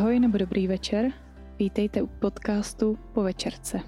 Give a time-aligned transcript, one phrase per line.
[0.00, 1.12] Ahoj nebo dobrý večer,
[1.58, 3.80] vítejte u podcastu Po večerce.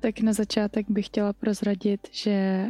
[0.00, 2.66] Tak na začátek bych chtěla prozradit, že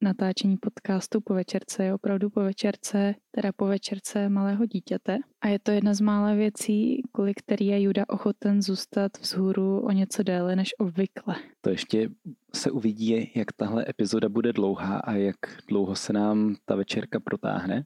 [0.00, 5.18] natáčení podcastu Po večerce je opravdu po večerce, teda po večerce malého dítěte.
[5.40, 9.90] A je to jedna z mála věcí, kvůli který je Juda ochoten zůstat vzhůru o
[9.90, 11.34] něco déle než obvykle.
[11.60, 12.08] To ještě
[12.54, 15.36] se uvidí, jak tahle epizoda bude dlouhá a jak
[15.68, 17.84] dlouho se nám ta večerka protáhne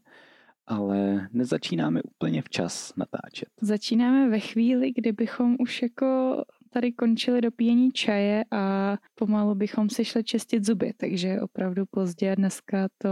[0.67, 3.49] ale nezačínáme úplně včas natáčet.
[3.61, 9.91] Začínáme ve chvíli, kdy bychom už jako tady končili do píjení čaje a pomalu bychom
[9.91, 13.09] si šli čistit zuby, takže opravdu pozdě dneska to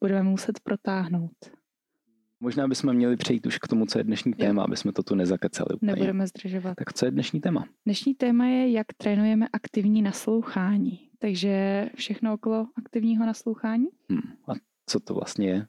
[0.00, 1.32] budeme muset protáhnout.
[2.40, 5.14] Možná bychom měli přejít už k tomu, co je dnešní téma, aby jsme to tu
[5.14, 5.92] nezakecali úplně.
[5.92, 6.74] Nebudeme zdržovat.
[6.74, 7.64] Tak co je dnešní téma?
[7.84, 11.00] Dnešní téma je, jak trénujeme aktivní naslouchání.
[11.18, 13.86] Takže všechno okolo aktivního naslouchání.
[14.10, 14.32] Hmm.
[14.48, 14.52] A
[14.86, 15.66] co to vlastně je?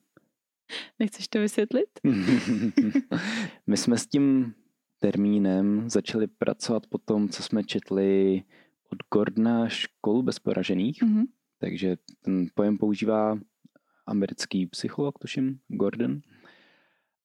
[0.99, 1.89] Nechceš to vysvětlit?
[3.67, 4.53] My jsme s tím
[4.99, 8.43] termínem začali pracovat po tom, co jsme četli
[8.91, 11.03] od Gordona školu bez poražených.
[11.03, 11.25] Mm-hmm.
[11.59, 13.37] Takže ten pojem používá
[14.05, 16.19] americký psycholog, tuším, Gordon.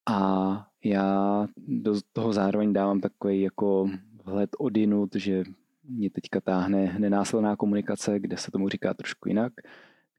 [0.09, 3.91] A já do toho zároveň dávám takový jako
[4.25, 5.45] vhled odinut, že
[5.85, 9.53] mě teďka táhne nenásilná komunikace, kde se tomu říká trošku jinak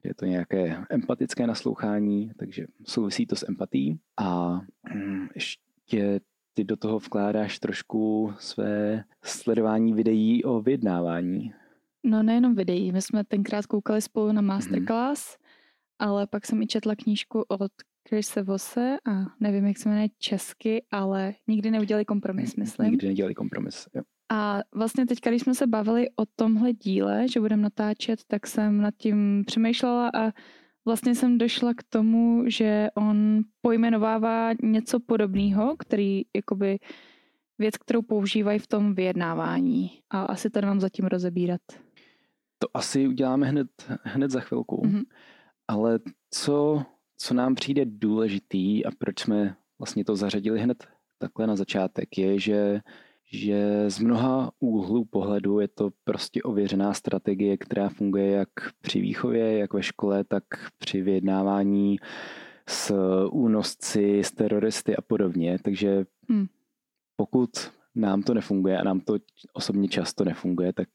[0.04, 4.00] je to nějaké empatické naslouchání, takže souvisí to s empatí.
[4.16, 4.60] A
[4.94, 6.20] mm, ještě
[6.54, 11.52] ty do toho vkládáš trošku své sledování videí o vyjednávání.
[12.04, 15.46] No nejenom videí, my jsme tenkrát koukali spolu na masterclass, mm-hmm.
[15.98, 17.72] ale pak jsem i četla knížku od
[18.08, 22.90] Chrise Vose a nevím, jak se jmenuje česky, ale nikdy neudělali kompromis, myslím.
[22.90, 24.02] Nikdy nedělali kompromis, jo.
[24.32, 28.80] A vlastně teď, když jsme se bavili o tomhle díle, že budeme natáčet, tak jsem
[28.80, 30.32] nad tím přemýšlela a
[30.84, 36.78] vlastně jsem došla k tomu, že on pojmenovává něco podobného, který jakoby
[37.58, 39.90] věc, kterou používají v tom vyjednávání.
[40.10, 41.60] A asi to nemám zatím rozebírat.
[42.58, 43.68] To asi uděláme hned,
[44.02, 44.82] hned za chvilku.
[44.86, 45.02] Mm-hmm.
[45.68, 45.98] Ale
[46.30, 46.82] co,
[47.18, 50.86] co nám přijde důležitý a proč jsme vlastně to zařadili hned
[51.18, 52.80] takhle na začátek, je, že
[53.32, 58.48] že z mnoha úhlů pohledu je to prostě ověřená strategie, která funguje jak
[58.80, 60.44] při výchově, jak ve škole, tak
[60.78, 61.96] při vyjednávání
[62.68, 62.94] s
[63.30, 65.58] únosci, s teroristy a podobně.
[65.62, 66.46] Takže hmm.
[67.16, 67.50] pokud
[67.94, 69.16] nám to nefunguje a nám to
[69.52, 70.88] osobně často nefunguje, tak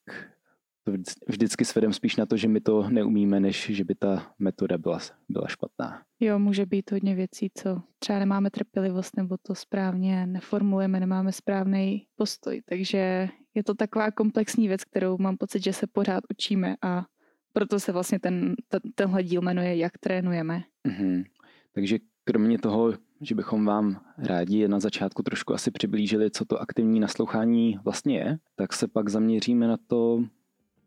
[1.27, 4.99] vždycky svedem spíš na to, že my to neumíme, než že by ta metoda byla,
[5.29, 6.01] byla špatná.
[6.19, 12.05] Jo, může být hodně věcí, co třeba nemáme trpělivost nebo to správně neformulujeme, nemáme správný
[12.15, 12.61] postoj.
[12.65, 17.05] Takže je to taková komplexní věc, kterou mám pocit, že se pořád učíme a
[17.53, 20.63] proto se vlastně ten, ten, tenhle díl jmenuje Jak trénujeme.
[20.87, 21.23] Mm-hmm.
[21.71, 26.99] Takže kromě toho, že bychom vám rádi na začátku trošku asi přiblížili, co to aktivní
[26.99, 30.23] naslouchání vlastně je, tak se pak zaměříme na to,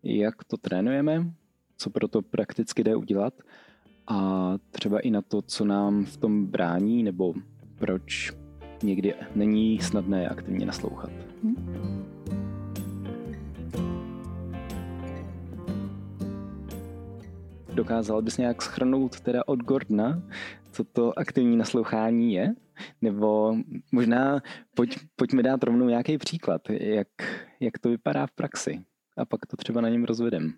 [0.02, 1.32] jak to trénujeme,
[1.76, 3.34] co pro to prakticky jde udělat
[4.06, 7.34] a třeba i na to, co nám v tom brání nebo
[7.78, 8.32] proč
[8.82, 11.10] někdy není snadné aktivně naslouchat.
[11.42, 12.06] Hmm.
[17.74, 20.22] Dokázal bys nějak schrnout teda od Gordona,
[20.72, 22.54] co to aktivní naslouchání je?
[23.02, 23.56] Nebo
[23.92, 24.42] možná
[24.74, 27.08] pojď, pojďme dát rovnou nějaký příklad, jak,
[27.60, 28.84] jak to vypadá v praxi
[29.16, 30.52] a pak to třeba na něm rozvedem.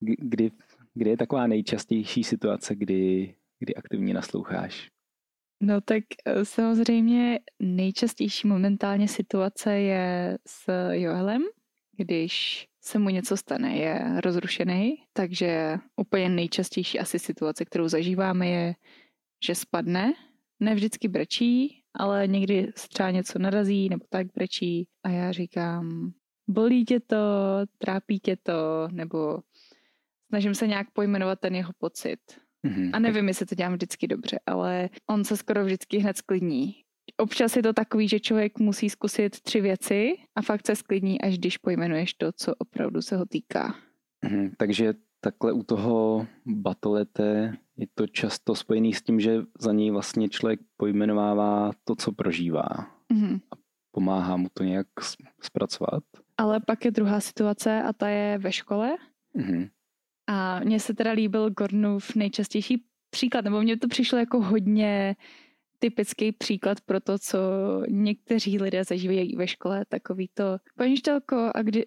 [0.00, 0.50] Kdy,
[0.94, 4.90] kdy je taková nejčastější situace, kdy, kdy aktivně nasloucháš?
[5.62, 11.42] No tak eh, samozřejmě nejčastější momentálně situace je s Joelem,
[11.96, 18.74] když se mu něco stane, je rozrušený, takže úplně nejčastější asi situace, kterou zažíváme, je,
[19.44, 20.12] že spadne,
[20.60, 26.12] ne vždycky brečí, ale někdy třeba něco narazí nebo tak brečí a já říkám,
[26.50, 27.16] bolí tě to,
[27.78, 29.40] trápí tě to, nebo
[30.28, 32.18] snažím se nějak pojmenovat ten jeho pocit.
[32.66, 32.90] Mm-hmm.
[32.92, 36.74] A nevím, jestli to dělám vždycky dobře, ale on se skoro vždycky hned sklidní.
[37.16, 41.38] Občas je to takový, že člověk musí zkusit tři věci a fakt se sklidní, až
[41.38, 43.74] když pojmenuješ to, co opravdu se ho týká.
[44.26, 44.50] Mm-hmm.
[44.56, 50.28] Takže takhle u toho batolete je to často spojený s tím, že za něj vlastně
[50.28, 52.68] člověk pojmenovává to, co prožívá.
[53.12, 53.40] Mm-hmm.
[53.50, 53.56] A
[53.90, 54.86] pomáhá mu to nějak
[55.42, 56.04] zpracovat.
[56.40, 58.96] Ale pak je druhá situace a ta je ve škole.
[59.36, 59.70] Mm-hmm.
[60.26, 65.16] A mně se teda líbil Gordonův nejčastější příklad, nebo mně to přišlo jako hodně
[65.78, 67.38] typický příklad pro to, co
[67.88, 70.44] někteří lidé zažívají ve škole, takový to,
[70.76, 71.86] paní Štelko, a kdy,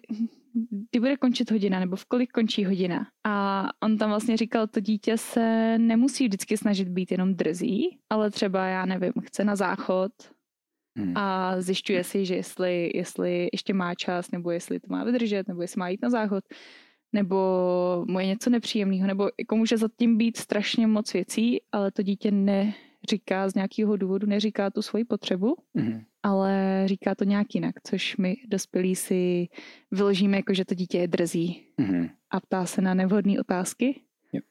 [0.70, 3.06] kdy bude končit hodina, nebo v kolik končí hodina.
[3.24, 8.30] A on tam vlastně říkal, to dítě se nemusí vždycky snažit být jenom drzí, ale
[8.30, 10.12] třeba, já nevím, chce na záchod
[10.96, 11.12] hmm.
[11.16, 15.62] a zjišťuje si, že jestli, jestli ještě má čas, nebo jestli to má vydržet, nebo
[15.62, 16.44] jestli má jít na záchod,
[17.12, 17.36] nebo
[18.08, 22.30] mu je něco nepříjemného, nebo jako může zatím být strašně moc věcí, ale to dítě
[22.30, 25.56] neříká z nějakého důvodu, neříká tu svoji potřebu.
[25.74, 29.48] Hmm ale říká to nějak jinak, což my dospělí si
[29.90, 32.10] vyložíme jako, že to dítě je drzí mm-hmm.
[32.30, 34.00] a ptá se na nevhodné otázky.
[34.32, 34.44] Yep.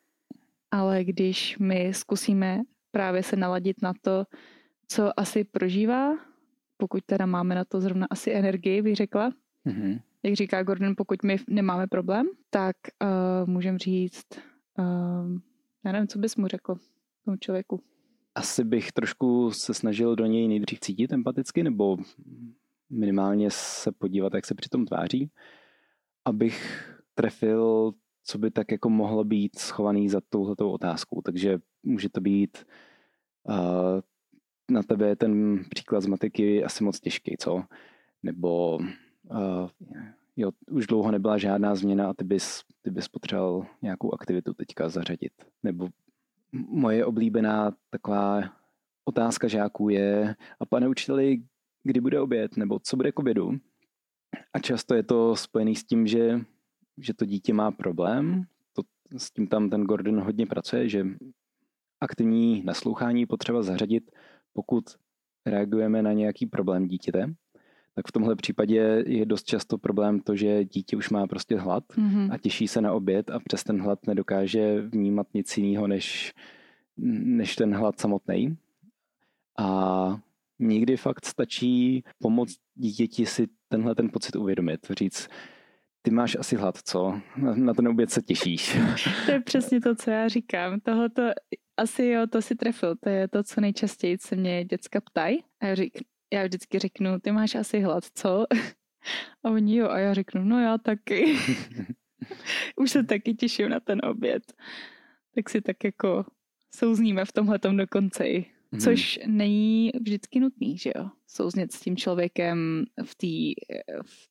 [0.71, 2.61] Ale když my zkusíme
[2.91, 4.25] právě se naladit na to,
[4.87, 6.17] co asi prožívá,
[6.83, 9.31] pokud teda máme na to zrovna asi energii, bych řekla,
[9.65, 10.01] mm-hmm.
[10.23, 14.25] jak říká Gordon, pokud my nemáme problém, tak uh, můžeme říct,
[14.77, 15.39] uh,
[15.85, 16.75] já nevím, co bys mu řekl
[17.25, 17.81] tomu člověku
[18.35, 21.97] asi bych trošku se snažil do něj nejdřív cítit empaticky, nebo
[22.89, 25.31] minimálně se podívat, jak se přitom tváří,
[26.25, 27.91] abych trefil,
[28.23, 31.21] co by tak jako mohlo být schovaný za touhletou otázkou.
[31.21, 32.65] Takže může to být
[33.43, 33.55] uh,
[34.71, 37.63] na tebe je ten příklad z matiky asi moc těžký, co?
[38.23, 39.69] Nebo uh,
[40.35, 44.89] jo, už dlouho nebyla žádná změna a ty bys, ty bys potřeboval nějakou aktivitu teďka
[44.89, 45.33] zařadit.
[45.63, 45.89] Nebo
[46.51, 48.41] moje oblíbená taková
[49.05, 51.43] otázka žáků je, a pane učiteli,
[51.83, 53.51] kdy bude oběd, nebo co bude k obědu?
[54.53, 56.39] A často je to spojený s tím, že,
[56.97, 58.43] že to dítě má problém,
[58.73, 58.81] to,
[59.17, 61.05] s tím tam ten Gordon hodně pracuje, že
[62.01, 64.11] aktivní naslouchání potřeba zařadit,
[64.53, 64.83] pokud
[65.45, 67.33] reagujeme na nějaký problém dítěte,
[67.95, 71.83] tak v tomhle případě je dost často problém to, že dítě už má prostě hlad
[71.89, 72.33] mm-hmm.
[72.33, 76.33] a těší se na oběd a přes ten hlad nedokáže vnímat nic jiného než,
[76.97, 78.57] než ten hlad samotný.
[79.59, 80.19] A
[80.59, 85.27] někdy fakt stačí pomoct dítěti si tenhle ten pocit uvědomit, říct,
[86.03, 87.21] ty máš asi hlad, co?
[87.55, 88.77] Na ten oběd se těšíš.
[89.25, 90.79] To je přesně to, co já říkám.
[90.79, 91.21] Tohoto
[91.77, 92.95] asi jo, to si trefil.
[92.95, 95.43] To je to, co nejčastěji se mě děcka ptají.
[95.61, 95.93] A já řík,
[96.33, 98.45] já vždycky řeknu, ty máš asi hlad, co?
[99.43, 101.37] A oni jo, a já řeknu, no já taky.
[102.75, 104.53] Už se taky těším na ten oběd.
[105.35, 106.25] Tak si tak jako
[106.75, 108.45] souzníme v tomhle dokonce i.
[108.71, 108.81] Hmm.
[108.81, 111.09] Což není vždycky nutný, že jo?
[111.35, 113.61] Souznět s tím člověkem v té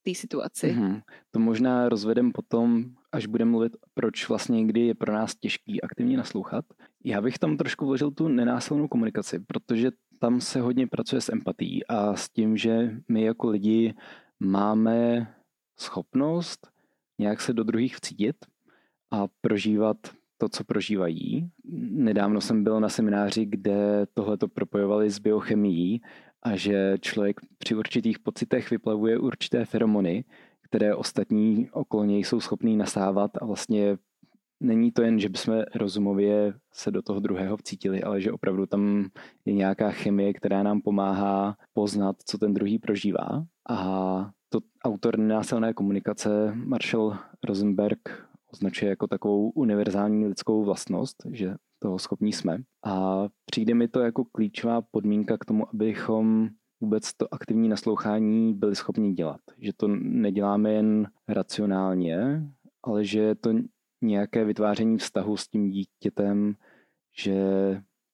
[0.04, 0.68] v situaci.
[0.68, 1.00] Hmm.
[1.30, 6.16] To možná rozvedem potom, až budeme mluvit, proč vlastně někdy je pro nás těžký aktivně
[6.16, 6.64] naslouchat.
[7.04, 11.86] Já bych tam trošku vložil tu nenásilnou komunikaci, protože tam se hodně pracuje s empatí
[11.86, 13.94] a s tím, že my jako lidi
[14.40, 15.26] máme
[15.78, 16.70] schopnost
[17.18, 18.36] nějak se do druhých vcítit
[19.10, 19.96] a prožívat
[20.38, 21.50] to, co prožívají.
[21.90, 26.00] Nedávno jsem byl na semináři, kde tohle to propojovali s biochemií
[26.42, 30.24] a že člověk při určitých pocitech vyplavuje určité feromony,
[30.62, 33.98] které ostatní okolo něj jsou schopný nasávat a vlastně
[34.60, 39.08] není to jen, že bychom rozumově se do toho druhého vcítili, ale že opravdu tam
[39.44, 43.44] je nějaká chemie, která nám pomáhá poznat, co ten druhý prožívá.
[43.68, 51.98] A to autor nenásilné komunikace Marshall Rosenberg označuje jako takovou univerzální lidskou vlastnost, že toho
[51.98, 52.58] schopní jsme.
[52.84, 56.48] A přijde mi to jako klíčová podmínka k tomu, abychom
[56.80, 59.40] vůbec to aktivní naslouchání byli schopni dělat.
[59.58, 62.42] Že to neděláme jen racionálně,
[62.82, 63.50] ale že je to
[64.02, 66.54] nějaké vytváření vztahu s tím dítětem,
[67.18, 67.36] že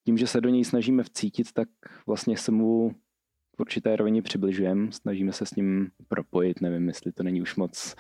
[0.05, 1.69] tím, že se do něj snažíme vcítit, tak
[2.07, 2.91] vlastně se mu
[3.57, 7.95] v určité rovině přibližujeme, snažíme se s ním propojit, nevím, jestli to není už moc,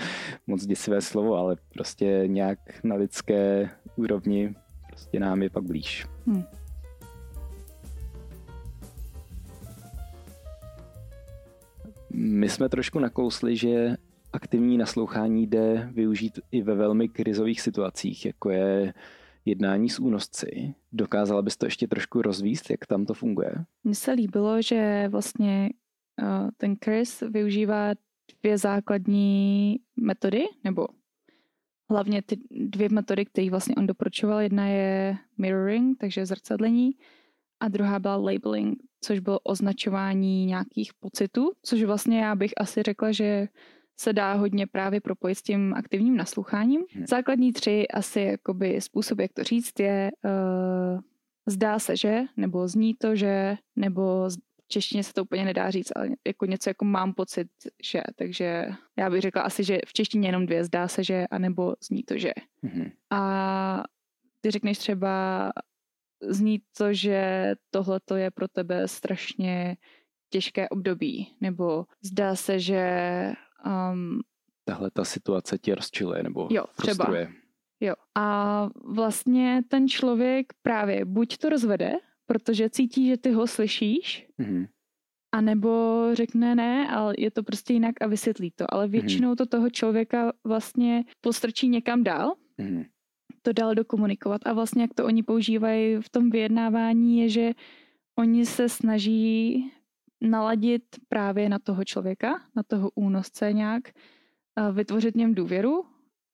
[0.46, 4.54] moc děsivé slovo, ale prostě nějak na lidské úrovni
[4.98, 6.06] prostě nám je pak blíž.
[6.26, 6.44] Hmm.
[12.10, 13.96] My jsme trošku nakousli, že
[14.32, 18.94] aktivní naslouchání jde využít i ve velmi krizových situacích, jako je
[19.44, 20.74] jednání s únosci.
[20.92, 23.50] Dokázala bys to ještě trošku rozvíst, jak tam to funguje?
[23.84, 25.70] Mně se líbilo, že vlastně
[26.22, 27.94] uh, ten Chris využívá
[28.42, 30.86] dvě základní metody, nebo
[31.90, 34.40] hlavně ty dvě metody, které vlastně on doporučoval.
[34.40, 36.90] Jedna je mirroring, takže zrcadlení,
[37.60, 43.12] a druhá byla labeling, což bylo označování nějakých pocitů, což vlastně já bych asi řekla,
[43.12, 43.48] že
[44.00, 46.80] se dá hodně právě propojit s tím aktivním nasloucháním.
[46.92, 47.06] Hmm.
[47.06, 51.00] Základní tři asi jakoby způsob, jak to říct, je uh,
[51.46, 54.28] zdá se, že, nebo zní to, že, nebo
[54.68, 57.48] češtině se to úplně nedá říct, ale jako něco jako mám pocit,
[57.82, 58.02] že.
[58.16, 58.66] Takže
[58.98, 62.18] já bych řekla asi, že v češtině jenom dvě, zdá se, že, anebo zní to,
[62.18, 62.32] že.
[62.62, 62.90] Hmm.
[63.10, 63.82] A
[64.40, 65.50] ty řekneš třeba,
[66.22, 69.76] zní to, že tohle je pro tebe strašně
[70.30, 73.32] těžké období, nebo zdá se, že
[73.66, 74.20] um,
[74.64, 77.26] tahle ta situace tě rozčiluje nebo jo, frustruje.
[77.26, 77.38] Třeba.
[77.80, 77.94] Jo.
[78.14, 81.92] A vlastně ten člověk právě buď to rozvede,
[82.28, 84.68] protože cítí, že ty ho slyšíš, mm-hmm.
[85.32, 85.70] a nebo
[86.12, 88.74] řekne ne, ale je to prostě jinak a vysvětlí to.
[88.74, 88.92] Ale mhm.
[88.92, 92.84] většinou to toho člověka vlastně postrčí někam dál, mm-hmm.
[93.42, 94.40] to dál dokomunikovat.
[94.46, 97.52] A vlastně jak to oni používají v tom vyjednávání je, že
[98.18, 99.64] oni se snaží
[100.20, 103.88] naladit právě na toho člověka, na toho únosce nějak,
[104.72, 105.84] vytvořit něm důvěru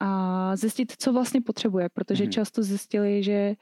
[0.00, 2.30] a zjistit, co vlastně potřebuje, protože mm-hmm.
[2.30, 3.54] často zjistili, že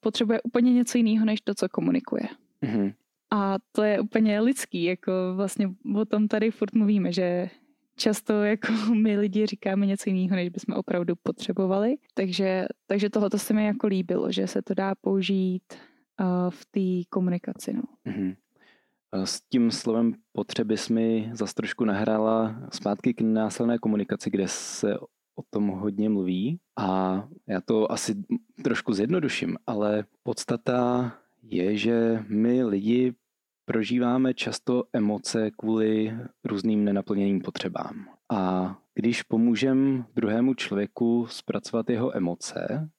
[0.00, 2.28] potřebuje úplně něco jiného, než to, co komunikuje.
[2.62, 2.94] Mm-hmm.
[3.32, 7.50] A to je úplně lidský, jako vlastně o tom tady furt mluvíme, že
[7.96, 11.96] často jako my lidi říkáme něco jiného, než bychom opravdu potřebovali.
[12.14, 15.62] Takže, takže tohoto se mi jako líbilo, že se to dá použít
[16.20, 17.72] uh, v té komunikaci.
[17.72, 17.82] No.
[18.06, 18.36] Mm-hmm.
[19.24, 24.94] S tím slovem potřeby jsi mi zase trošku nahrála zpátky k násilné komunikaci, kde se
[25.36, 28.14] o tom hodně mluví a já to asi
[28.64, 31.12] trošku zjednoduším, ale podstata
[31.42, 33.14] je, že my lidi
[33.64, 38.06] prožíváme často emoce kvůli různým nenaplněným potřebám.
[38.32, 42.90] A když pomůžeme druhému člověku zpracovat jeho emoce,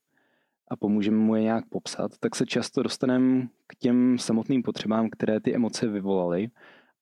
[0.68, 5.40] a pomůžeme mu je nějak popsat, tak se často dostaneme k těm samotným potřebám, které
[5.40, 6.50] ty emoce vyvolaly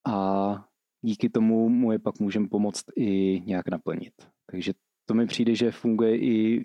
[0.06, 0.64] a
[1.02, 4.12] díky tomu mu je pak můžeme pomoct i nějak naplnit.
[4.50, 4.72] Takže
[5.06, 6.64] to mi přijde, že funguje i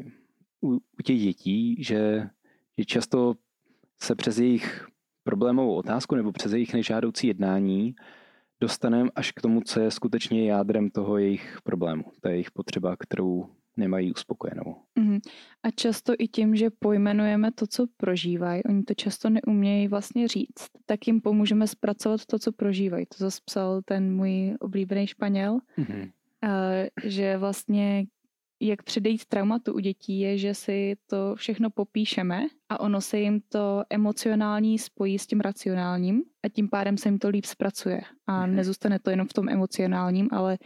[0.62, 2.30] u, u těch dětí, že,
[2.78, 3.34] že často
[4.02, 4.88] se přes jejich
[5.24, 7.96] problémovou otázku nebo přes jejich nežádoucí jednání
[8.62, 13.50] dostaneme až k tomu, co je skutečně jádrem toho jejich problému, ta jejich potřeba, kterou
[13.78, 14.76] nemají uspokojenou.
[15.00, 15.20] Mm-hmm.
[15.64, 20.70] A často i tím, že pojmenujeme to, co prožívají, oni to často neumějí vlastně říct,
[20.86, 23.06] tak jim pomůžeme zpracovat to, co prožívají.
[23.06, 26.12] To zase psal ten můj oblíbený Španěl, mm-hmm.
[27.04, 28.06] že vlastně
[28.62, 33.42] jak předejít traumatu u dětí je, že si to všechno popíšeme a ono se jim
[33.50, 38.02] to emocionální spojí s tím racionálním a tím pádem se jim to líp zpracuje.
[38.28, 38.56] A mm-hmm.
[38.56, 40.58] nezůstane to jenom v tom emocionálním, ale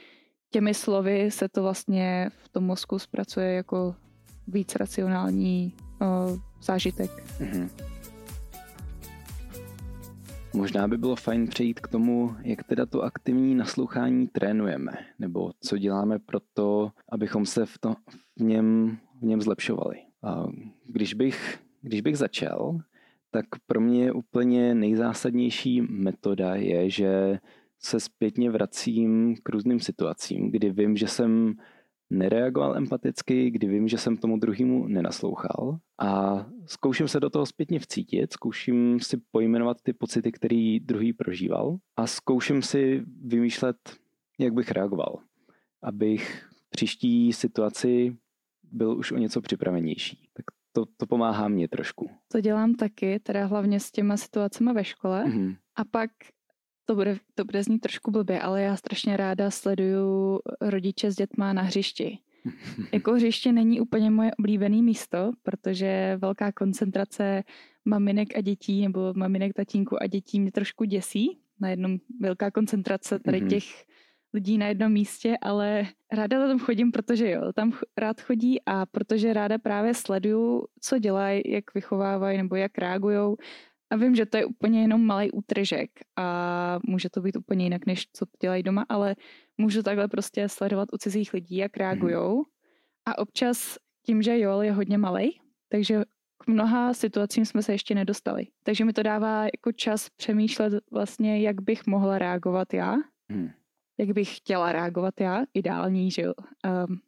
[0.51, 3.95] těmi slovy se to vlastně v tom mozku zpracuje jako
[4.47, 7.11] víc racionální o, zážitek.
[7.39, 7.84] Mm-hmm.
[10.55, 15.77] Možná by bylo fajn přejít k tomu, jak teda to aktivní naslouchání trénujeme, nebo co
[15.77, 17.95] děláme pro to, abychom se v, to,
[18.39, 19.97] v, něm, v něm zlepšovali.
[20.23, 20.45] A
[20.87, 22.79] když bych, když bych začal,
[23.31, 27.39] tak pro mě úplně nejzásadnější metoda je, že
[27.79, 31.55] se zpětně vracím k různým situacím, kdy vím, že jsem
[32.09, 37.79] nereagoval empaticky, kdy vím, že jsem tomu druhému nenaslouchal a zkouším se do toho zpětně
[37.79, 43.77] vcítit, zkouším si pojmenovat ty pocity, který druhý prožíval a zkouším si vymýšlet,
[44.39, 45.19] jak bych reagoval,
[45.83, 48.17] abych v příští situaci
[48.71, 50.29] byl už o něco připravenější.
[50.33, 52.09] Tak to, to pomáhá mě trošku.
[52.31, 55.25] To dělám taky, teda hlavně s těma situacemi ve škole.
[55.25, 55.55] Mm-hmm.
[55.75, 56.11] A pak
[56.85, 61.53] to bude, to bude znít trošku blbě, ale já strašně ráda sleduju rodiče s dětma
[61.53, 62.17] na hřišti.
[62.93, 67.43] jako hřiště není úplně moje oblíbené místo, protože velká koncentrace
[67.85, 71.39] maminek a dětí, nebo maminek, tatínku a dětí mě trošku děsí.
[71.59, 73.49] Na jednom velká koncentrace tady mhm.
[73.49, 73.63] těch
[74.33, 79.33] lidí na jednom místě, ale ráda tam chodím, protože jo, tam rád chodí a protože
[79.33, 83.35] ráda právě sleduju, co dělají, jak vychovávají nebo jak reagují
[83.95, 87.85] a vím, že to je úplně jenom malý útržek a může to být úplně jinak,
[87.85, 89.15] než co dělají doma, ale
[89.57, 92.41] můžu takhle prostě sledovat u cizích lidí, jak reagují.
[93.05, 96.03] A občas tím, že Joel je hodně malý, takže
[96.37, 98.47] k mnoha situacím jsme se ještě nedostali.
[98.63, 102.95] Takže mi to dává jako čas přemýšlet vlastně, jak bych mohla reagovat já,
[103.31, 103.49] hmm.
[103.97, 106.33] jak bych chtěla reagovat já, ideální, že um,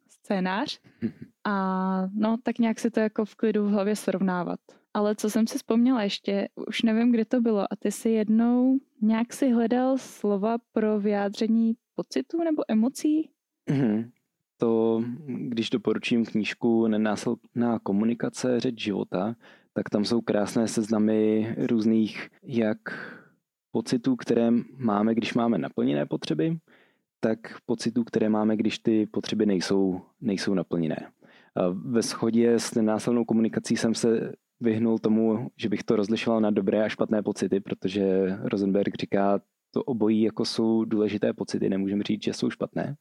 [0.08, 0.80] scénář.
[1.44, 4.60] A no, tak nějak si to jako v klidu v hlavě srovnávat.
[4.94, 8.78] Ale co jsem si vzpomněla ještě, už nevím, kde to bylo, a ty si jednou
[9.02, 13.30] nějak si hledal slova pro vyjádření pocitů nebo emocí?
[13.70, 14.10] Mm-hmm.
[14.56, 19.36] To, když doporučím knížku Nenásilná komunikace, řeč života,
[19.72, 22.78] tak tam jsou krásné seznamy různých jak
[23.70, 26.58] pocitů, které máme, když máme naplněné potřeby,
[27.20, 31.10] tak pocitů, které máme, když ty potřeby nejsou, nejsou naplněné.
[31.72, 36.84] Ve shodě s nenásilnou komunikací jsem se vyhnul tomu, že bych to rozlišoval na dobré
[36.84, 42.32] a špatné pocity, protože Rosenberg říká, to obojí jako jsou důležité pocity, nemůžeme říct, že
[42.32, 42.96] jsou špatné.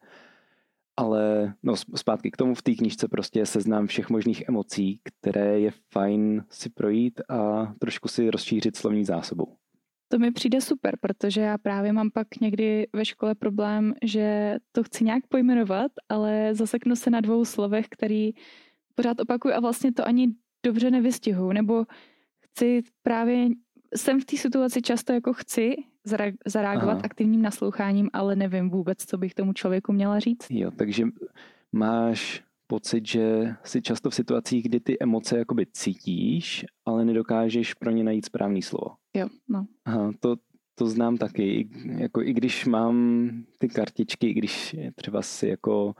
[0.97, 5.71] Ale no, zpátky k tomu v té knižce prostě seznám všech možných emocí, které je
[5.93, 9.57] fajn si projít a trošku si rozšířit slovní zásobu.
[10.09, 14.83] To mi přijde super, protože já právě mám pak někdy ve škole problém, že to
[14.83, 18.31] chci nějak pojmenovat, ale zaseknu se na dvou slovech, který
[18.95, 20.27] pořád opakuju a vlastně to ani
[20.65, 21.85] dobře nevystihu, nebo
[22.39, 23.47] chci právě,
[23.95, 25.75] jsem v té situaci často jako chci
[26.45, 27.01] zareagovat Aha.
[27.03, 30.47] aktivním nasloucháním, ale nevím vůbec, co bych tomu člověku měla říct.
[30.49, 31.05] Jo, takže
[31.71, 37.91] máš pocit, že jsi často v situacích, kdy ty emoce jakoby cítíš, ale nedokážeš pro
[37.91, 38.95] ně najít správný slovo.
[39.13, 39.65] Jo, no.
[39.85, 40.35] Aha, to,
[40.75, 41.69] to znám taky.
[41.97, 45.93] Jako i když mám ty kartičky, i když třeba si jako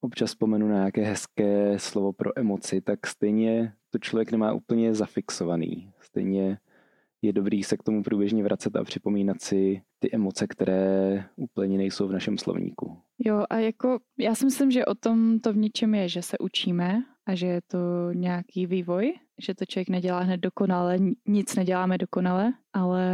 [0.00, 5.92] občas vzpomenu na nějaké hezké slovo pro emoci, tak stejně to člověk nemá úplně zafixovaný.
[6.00, 6.58] Stejně
[7.22, 12.08] je dobrý se k tomu průběžně vracet a připomínat si ty emoce, které úplně nejsou
[12.08, 12.98] v našem slovníku.
[13.18, 16.38] Jo, a jako já si myslím, že o tom to v ničem je, že se
[16.38, 17.78] učíme a že je to
[18.12, 20.98] nějaký vývoj, že to člověk nedělá hned dokonale,
[21.28, 23.04] nic neděláme dokonale, ale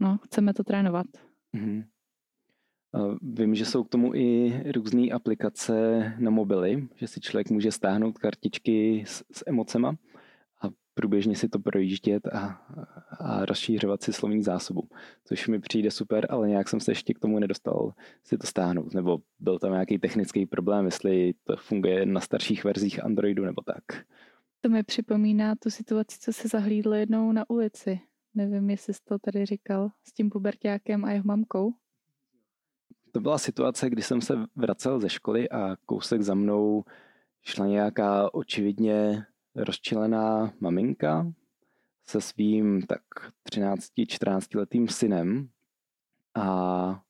[0.00, 1.06] no, chceme to trénovat.
[1.54, 1.84] Mm-hmm.
[3.22, 8.18] Vím, že jsou k tomu i různé aplikace na mobily, že si člověk může stáhnout
[8.18, 9.96] kartičky s, s emocema
[10.62, 12.46] a průběžně si to projíždět a,
[13.20, 14.88] a rozšířovat si slovní zásobu,
[15.24, 17.92] což mi přijde super, ale nějak jsem se ještě k tomu nedostal
[18.24, 23.04] si to stáhnout, nebo byl tam nějaký technický problém, jestli to funguje na starších verzích
[23.04, 23.84] Androidu nebo tak.
[24.60, 28.00] To mi připomíná tu situaci, co se zahlídlo jednou na ulici.
[28.34, 31.72] Nevím, jestli jsi to tady říkal s tím pubertákem a jeho mamkou.
[33.14, 36.84] To byla situace, kdy jsem se vracel ze školy a kousek za mnou
[37.42, 41.32] šla nějaká očividně rozčilená maminka
[42.06, 43.02] se svým tak
[43.50, 45.48] 13-14 letým synem
[46.34, 47.00] a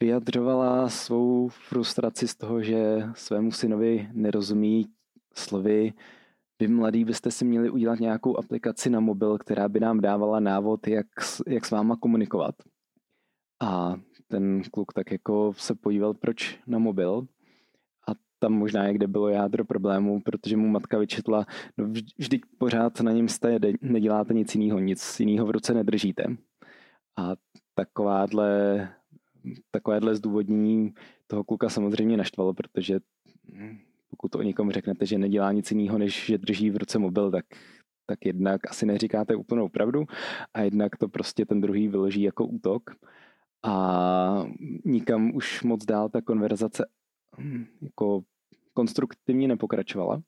[0.00, 4.86] vyjadřovala svou frustraci z toho, že svému synovi nerozumí
[5.34, 5.92] slovy
[6.60, 10.86] vy mladí byste si měli udělat nějakou aplikaci na mobil, která by nám dávala návod,
[10.86, 11.06] jak,
[11.46, 12.54] jak s váma komunikovat.
[13.60, 13.96] A
[14.28, 17.26] ten kluk tak jako se podíval, proč na mobil.
[18.08, 21.84] A tam možná někde bylo jádro problému, protože mu matka vyčetla, no
[22.18, 26.24] vždyť pořád na něm jste, neděláte nic jiného, nic jiného v ruce nedržíte.
[27.16, 27.32] A
[27.74, 28.88] takováhle,
[29.70, 30.94] takovéhle zdůvodnění
[31.26, 33.00] toho kluka samozřejmě naštvalo, protože
[34.10, 37.30] pokud to o někomu řeknete, že nedělá nic jiného, než že drží v ruce mobil,
[37.30, 37.44] tak,
[38.06, 40.04] tak jednak asi neříkáte úplnou pravdu
[40.54, 42.90] a jednak to prostě ten druhý vyloží jako útok
[43.62, 44.44] a
[44.84, 46.86] nikam už moc dál ta konverzace
[47.38, 48.22] hm, jako
[48.74, 50.22] konstruktivně nepokračovala,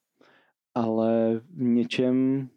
[0.74, 2.48] ale v něčem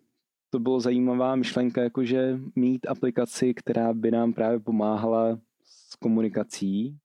[0.49, 6.97] to bylo zajímavá myšlenka, jakože mít aplikaci, která by nám právě pomáhala s komunikací.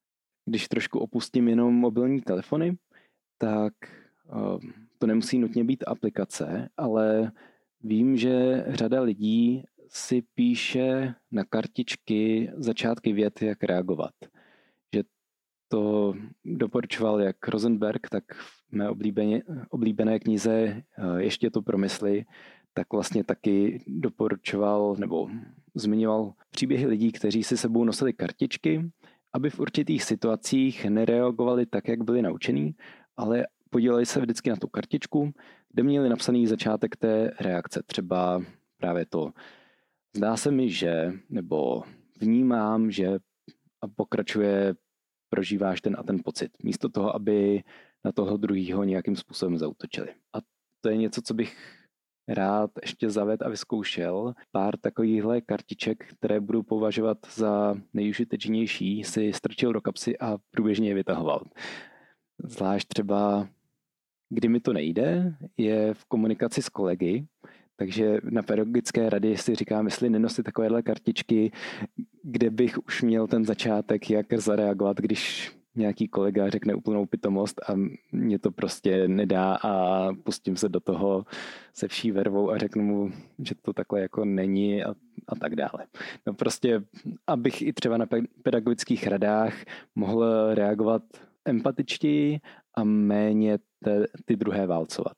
[0.47, 2.77] Když trošku opustím jenom mobilní telefony,
[3.39, 3.73] tak
[4.31, 7.33] ehm, to nemusí nutně být aplikace, ale
[7.81, 14.15] vím, že řada lidí si píše na kartičky začátky vět, jak reagovat.
[14.95, 15.03] Že
[15.69, 20.83] to doporučoval jak Rosenberg, tak v mé oblíbené, oblíbené knize eh,
[21.23, 22.25] Ještě to promysli,
[22.75, 25.29] tak vlastně taky doporučoval nebo
[25.75, 28.91] zmiňoval příběhy lidí, kteří si sebou nosili kartičky,
[29.33, 32.75] aby v určitých situacích nereagovali tak, jak byli naučení,
[33.17, 35.33] ale podíleli se vždycky na tu kartičku,
[35.73, 37.83] kde měli napsaný začátek té reakce.
[37.87, 38.43] Třeba
[38.77, 39.31] právě to
[40.17, 41.83] Zdá se mi, že, nebo
[42.21, 43.19] vnímám, že
[43.81, 44.75] a pokračuje,
[45.31, 46.53] prožíváš ten a ten pocit.
[46.63, 47.63] Místo toho, aby
[48.05, 50.15] na toho druhého nějakým způsobem zautočili.
[50.37, 50.39] A
[50.81, 51.79] to je něco, co bych
[52.29, 54.35] rád ještě zaved a vyzkoušel.
[54.53, 60.95] Pár takovýchhle kartiček, které budu považovat za nejužitečnější, si strčil do kapsy a průběžně je
[60.95, 61.45] vytahoval.
[62.45, 63.49] Zvlášť třeba,
[64.29, 67.27] kdy mi to nejde, je v komunikaci s kolegy,
[67.79, 71.53] takže na pedagogické rady si říkám, jestli nenosit takovéhle kartičky,
[72.23, 77.75] kde bych už měl ten začátek, jak zareagovat, když nějaký kolega řekne úplnou pitomost a
[78.13, 81.25] mě to prostě nedá a pustím se do toho
[81.75, 84.91] se vší vervou a řeknu mu, že to takhle jako není a,
[85.29, 85.87] a tak dále.
[86.27, 86.83] No prostě,
[87.27, 88.07] abych i třeba na
[88.43, 89.55] pedagogických radách
[89.95, 91.03] mohl reagovat
[91.45, 92.41] empatičtěji
[92.75, 95.17] a méně te, ty druhé válcovat.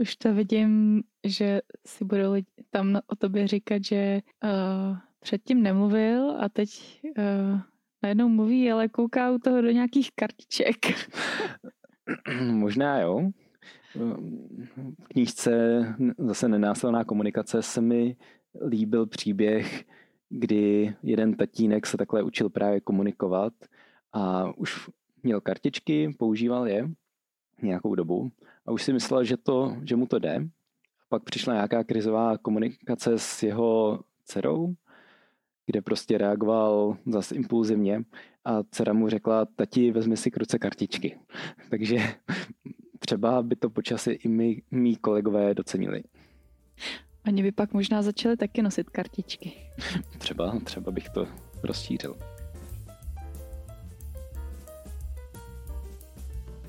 [0.00, 6.30] Už to vidím, že si budou lidi tam o tobě říkat, že uh, předtím nemluvil
[6.30, 7.60] a teď uh,
[8.02, 10.76] najednou mluví, ale kouká u toho do nějakých kartiček.
[12.52, 13.30] Možná jo.
[13.94, 15.84] V knížce
[16.18, 18.16] zase nenásilná komunikace se mi
[18.68, 19.84] líbil příběh,
[20.28, 23.52] kdy jeden tatínek se takhle učil právě komunikovat
[24.12, 24.90] a už
[25.22, 26.88] měl kartičky, používal je
[27.62, 28.32] nějakou dobu
[28.66, 30.34] a už si myslel, že, to, že mu to jde.
[30.34, 34.74] A pak přišla nějaká krizová komunikace s jeho dcerou
[35.66, 38.04] kde prostě reagoval zase impulzivně
[38.44, 41.18] a dcera mu řekla, tati, vezmi si kruce kartičky.
[41.70, 41.96] Takže
[42.98, 46.02] třeba by to počasí i my, mý kolegové docenili.
[47.26, 49.52] Oni by pak možná začali taky nosit kartičky.
[50.18, 51.28] Třeba, třeba bych to
[51.62, 52.33] rozšířil.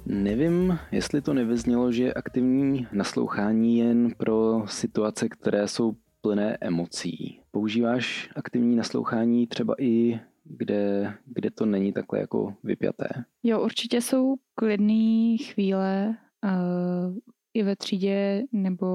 [0.05, 7.39] Nevím, jestli to nevyznělo, že aktivní naslouchání jen pro situace, které jsou plné emocí.
[7.51, 13.07] Používáš aktivní naslouchání třeba i kde, kde to není takhle jako vypjaté?
[13.43, 17.15] Jo, určitě jsou klidné chvíle uh,
[17.53, 18.87] i ve třídě nebo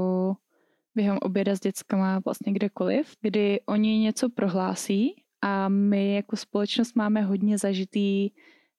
[0.95, 7.23] během oběda s dětskama vlastně kdekoliv, kdy oni něco prohlásí a my jako společnost máme
[7.23, 8.31] hodně zažitý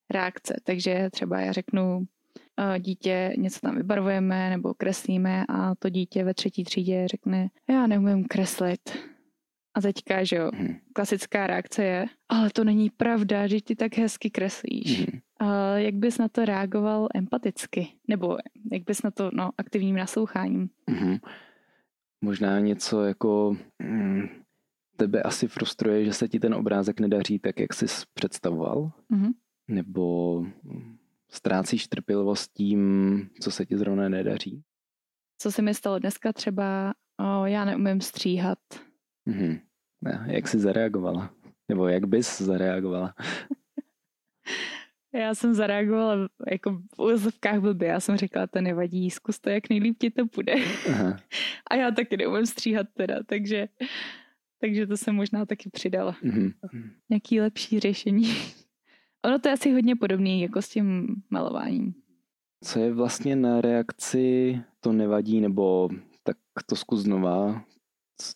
[0.10, 0.56] reakce.
[0.64, 2.06] Takže třeba já řeknu,
[2.80, 8.26] dítě něco tam vybarvujeme nebo kreslíme a to dítě ve třetí třídě řekne, já neumím
[8.26, 8.98] kreslit.
[9.74, 10.76] A teďka, že jo, hmm.
[10.94, 15.00] klasická reakce je, ale to není pravda, že ty tak hezky kreslíš.
[15.00, 15.20] Hmm.
[15.40, 17.88] A jak bys na to reagoval empaticky?
[18.08, 18.38] Nebo
[18.72, 20.70] jak bys na to, no, aktivním nasloucháním?
[20.90, 21.18] Hmm.
[22.24, 24.28] Možná něco jako, mm,
[24.98, 28.92] tebe asi frustruje, že se ti ten obrázek nedaří tak, jak jsi představoval?
[29.12, 29.32] Hmm.
[29.68, 30.46] Nebo
[31.34, 34.64] ztrácíš trpělivost tím, co se ti zrovna nedaří?
[35.42, 38.60] Co se mi stalo dneska třeba, o, já neumím stříhat.
[39.26, 39.60] Mhm.
[40.26, 41.34] Jak jsi zareagovala?
[41.70, 43.14] Nebo jak bys zareagovala?
[45.14, 47.88] já jsem zareagovala jako v úzovkách blbě.
[47.88, 50.54] Já jsem řekla, to nevadí, zkus to, jak nejlíp ti to bude.
[50.90, 51.18] Aha.
[51.72, 53.68] A já taky neumím stříhat teda, takže,
[54.62, 56.18] takže to jsem možná taky přidala.
[56.24, 56.54] Mm-hmm.
[57.10, 58.34] Nějaký lepší řešení.
[59.26, 61.94] Ono to je asi hodně podobný jako s tím malováním.
[62.64, 65.90] Co je vlastně na reakci to nevadí, nebo
[66.24, 67.64] tak to zkus znova,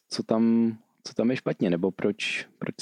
[0.10, 2.76] co tam, co tam je špatně, nebo proč, proč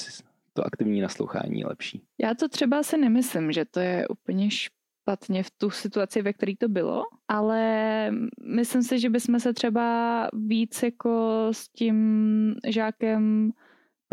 [0.53, 2.01] to aktivní naslouchání je lepší?
[2.21, 6.53] Já to třeba si nemyslím, že to je úplně špatně v tu situaci, ve které
[6.59, 8.11] to bylo, ale
[8.45, 13.51] myslím si, že bychom se třeba víc jako s tím žákem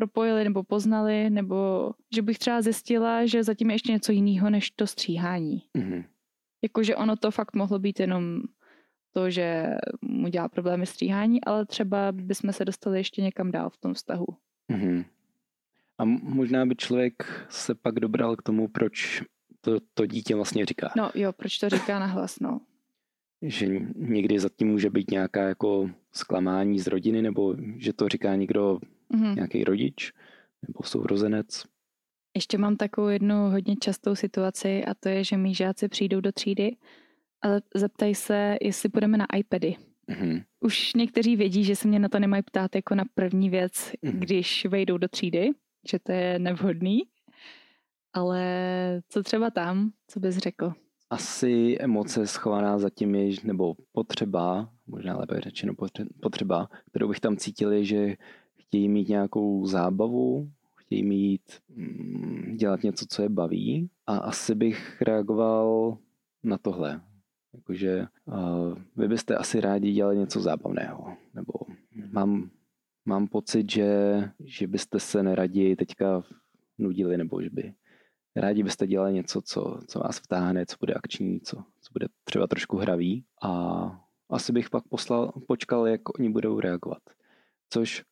[0.00, 4.70] propojili nebo poznali, nebo že bych třeba zjistila, že zatím je ještě něco jiného než
[4.70, 5.62] to stříhání.
[5.78, 6.04] Mm-hmm.
[6.62, 8.40] Jakože ono to fakt mohlo být jenom
[9.12, 13.76] to, že mu dělá problémy stříhání, ale třeba bychom se dostali ještě někam dál v
[13.76, 14.26] tom vztahu.
[14.72, 15.04] Mm-hmm.
[15.98, 19.22] A možná by člověk se pak dobral k tomu, proč
[19.60, 20.92] to, to dítě vlastně říká.
[20.96, 22.60] No jo, proč to říká nahlas, no.
[23.42, 28.80] Že někdy zatím může být nějaká jako zklamání z rodiny, nebo že to říká někdo
[29.14, 29.34] mm-hmm.
[29.34, 30.12] nějaký rodič
[30.68, 31.64] nebo sourozenec.
[32.36, 36.32] Ještě mám takovou jednu hodně častou situaci a to je, že mý žáci přijdou do
[36.32, 36.76] třídy
[37.44, 39.76] a zeptají se, jestli půjdeme na iPady.
[40.08, 40.44] Mm-hmm.
[40.60, 44.18] Už někteří vědí, že se mě na to nemají ptát jako na první věc, mm-hmm.
[44.18, 45.50] když vejdou do třídy,
[45.90, 47.02] že to je nevhodný.
[48.12, 48.42] Ale
[49.08, 50.72] co třeba tam, co bys řekl?
[51.10, 55.72] Asi emoce schovaná zatím je, nebo potřeba, možná lépe řečeno
[56.20, 58.16] potřeba, kterou bych tam cítili, že
[58.70, 63.90] chtějí mít nějakou zábavu, chtějí mít, mm, dělat něco, co je baví.
[64.06, 65.98] A asi bych reagoval
[66.42, 67.00] na tohle.
[67.54, 68.06] Jakože
[68.96, 71.52] vy byste asi rádi dělali něco zábavného, nebo
[72.12, 72.50] mám,
[73.04, 76.22] mám pocit, že, že byste se neradi teďka
[76.78, 77.74] nudili, nebo že by
[78.36, 82.46] rádi byste dělali něco, co, co vás vtáhne, co bude akční, co, co bude třeba
[82.46, 83.24] trošku hravý.
[83.42, 83.52] A
[84.28, 87.02] asi bych pak poslal, počkal, jak oni budou reagovat
[87.70, 88.02] což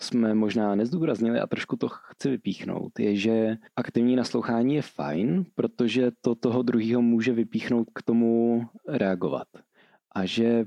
[0.00, 6.10] jsme možná nezdůraznili a trošku to chci vypíchnout, je, že aktivní naslouchání je fajn, protože
[6.20, 9.48] to toho druhého může vypíchnout k tomu reagovat.
[10.14, 10.64] A že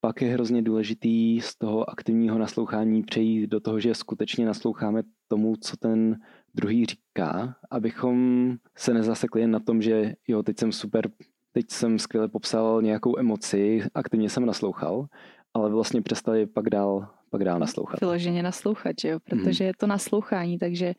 [0.00, 5.56] pak je hrozně důležitý z toho aktivního naslouchání přejít do toho, že skutečně nasloucháme tomu,
[5.56, 6.20] co ten
[6.54, 11.10] druhý říká, abychom se nezasekli jen na tom, že jo, teď jsem super,
[11.52, 15.06] teď jsem skvěle popsal nějakou emoci, aktivně jsem naslouchal,
[15.54, 18.00] ale vlastně přestali pak dál pak dál naslouchat.
[18.00, 19.20] Vyloženě naslouchat, že jo?
[19.20, 19.66] protože mm.
[19.66, 20.94] je to naslouchání, takže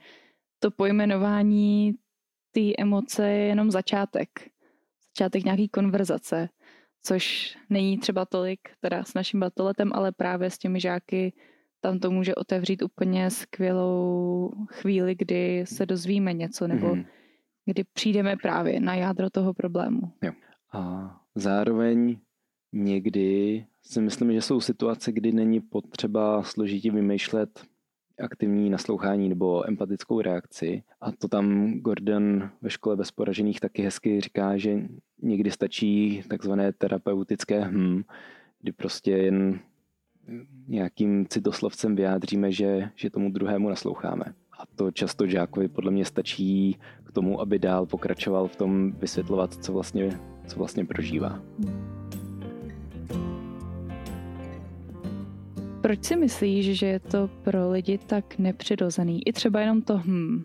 [0.59, 1.93] to pojmenování
[2.51, 4.29] té emoce je jenom začátek.
[5.09, 6.49] Začátek nějaký konverzace,
[7.03, 11.33] což není třeba tolik teda s naším batoletem, ale právě s těmi žáky
[11.81, 17.03] tam to může otevřít úplně skvělou chvíli, kdy se dozvíme něco, nebo mm.
[17.65, 20.01] kdy přijdeme právě na jádro toho problému.
[20.21, 20.31] Jo.
[20.73, 22.17] A zároveň
[22.73, 27.61] někdy si myslím, že jsou situace, kdy není potřeba složitě vymýšlet
[28.19, 30.83] aktivní naslouchání nebo empatickou reakci.
[31.01, 34.81] A to tam Gordon ve škole bez poražených taky hezky říká, že
[35.21, 38.03] někdy stačí takzvané terapeutické hm,
[38.63, 39.59] kdy prostě jen
[40.67, 44.25] nějakým citoslovcem vyjádříme, že, že tomu druhému nasloucháme.
[44.59, 49.53] A to často žákovi podle mě stačí k tomu, aby dál pokračoval v tom vysvětlovat,
[49.53, 51.41] co vlastně, co vlastně prožívá.
[55.83, 59.27] Proč si myslíš, že je to pro lidi tak nepřirozený?
[59.27, 60.43] I třeba jenom to hm.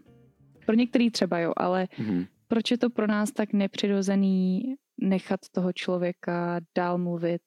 [0.67, 2.25] Pro některý třeba jo, ale hmm.
[2.49, 4.63] proč je to pro nás tak nepřirozený
[5.01, 7.43] nechat toho člověka dál mluvit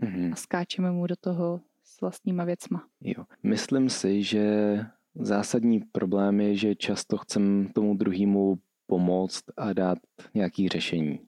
[0.00, 0.32] hmm.
[0.32, 2.86] a skáčeme mu do toho s vlastníma věcma?
[3.00, 3.24] Jo.
[3.42, 4.78] Myslím si, že
[5.14, 9.98] zásadní problém je, že často chcem tomu druhému pomoct a dát
[10.34, 11.20] nějaký řešení.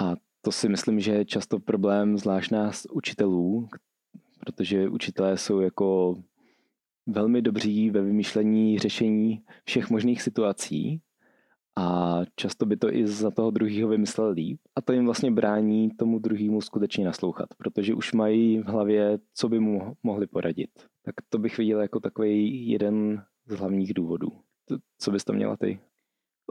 [0.00, 3.68] A to si myslím, že je často problém zvlášť nás učitelů,
[4.46, 6.16] protože učitelé jsou jako
[7.06, 11.00] velmi dobří ve vymýšlení řešení všech možných situací
[11.78, 15.90] a často by to i za toho druhého vymyslel líp a to jim vlastně brání
[15.90, 20.70] tomu druhému skutečně naslouchat, protože už mají v hlavě, co by mu mohli poradit.
[21.04, 24.28] Tak to bych viděl jako takový jeden z hlavních důvodů.
[24.98, 25.80] Co bys to měla ty?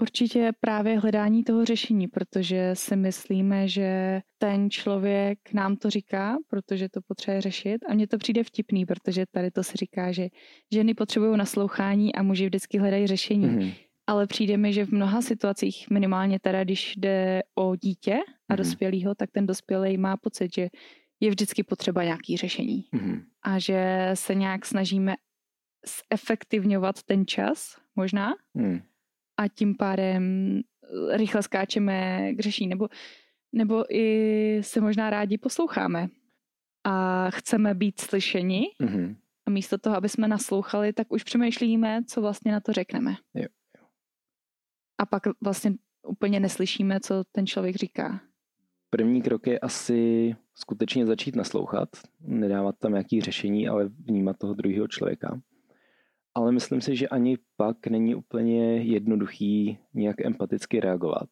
[0.01, 6.89] Určitě právě hledání toho řešení, protože si myslíme, že ten člověk nám to říká, protože
[6.89, 10.27] to potřebuje řešit a mně to přijde vtipný, protože tady to se říká, že
[10.73, 13.45] ženy potřebují naslouchání a muži vždycky hledají řešení.
[13.45, 13.73] Mm-hmm.
[14.07, 18.57] Ale přijde mi, že v mnoha situacích, minimálně teda, když jde o dítě a mm-hmm.
[18.57, 20.69] dospělého, tak ten dospělý má pocit, že
[21.19, 22.85] je vždycky potřeba nějaký řešení.
[22.93, 23.23] Mm-hmm.
[23.43, 25.13] A že se nějak snažíme
[26.11, 28.90] zefektivňovat ten čas, možná, mm
[29.41, 32.69] a tím pádem eh, rychle skáčeme k řešení.
[32.69, 32.87] Nebo,
[33.53, 36.07] nebo i se možná rádi posloucháme
[36.83, 39.15] a chceme být slyšeni mm-hmm.
[39.45, 43.15] a místo toho, aby jsme naslouchali, tak už přemýšlíme, co vlastně na to řekneme.
[43.33, 43.85] Jo, jo.
[44.97, 45.73] A pak vlastně
[46.07, 48.21] úplně neslyšíme, co ten člověk říká.
[48.89, 54.87] První krok je asi skutečně začít naslouchat, nedávat tam nějaké řešení, ale vnímat toho druhého
[54.87, 55.41] člověka
[56.35, 61.29] ale myslím si, že ani pak není úplně jednoduchý nějak empaticky reagovat.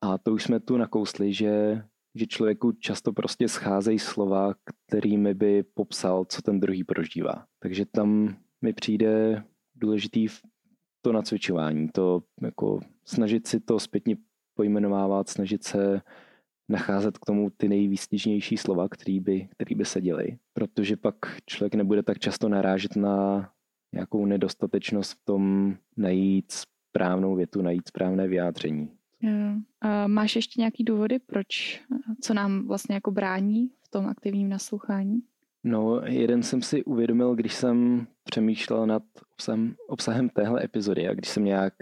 [0.00, 1.82] A to už jsme tu nakousli, že,
[2.14, 4.54] že člověku často prostě scházejí slova,
[4.86, 7.46] kterými by popsal, co ten druhý prožívá.
[7.58, 10.26] Takže tam mi přijde důležitý
[11.02, 14.16] to nacvičování, to jako snažit si to zpětně
[14.54, 16.00] pojmenovávat, snažit se
[16.68, 21.14] nacházet k tomu ty nejvýstižnější slova, který by, který by se děli, protože pak
[21.46, 23.50] člověk nebude tak často narážet na
[23.92, 28.90] nějakou nedostatečnost v tom najít správnou větu, najít správné vyjádření.
[29.80, 31.82] A máš ještě nějaký důvody, proč,
[32.20, 35.22] co nám vlastně jako brání v tom aktivním naslouchání?
[35.64, 41.28] No, jeden jsem si uvědomil, když jsem přemýšlel nad obsahem, obsahem téhle epizody a když
[41.28, 41.74] jsem nějak